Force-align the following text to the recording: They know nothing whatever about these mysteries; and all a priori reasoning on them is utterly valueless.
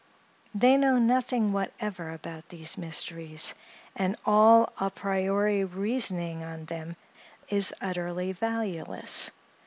They 0.55 0.77
know 0.77 0.97
nothing 0.97 1.53
whatever 1.53 2.09
about 2.11 2.49
these 2.49 2.75
mysteries; 2.75 3.53
and 3.95 4.15
all 4.25 4.73
a 4.79 4.89
priori 4.89 5.63
reasoning 5.63 6.43
on 6.43 6.65
them 6.65 6.95
is 7.49 7.71
utterly 7.81 8.31
valueless. 8.31 9.29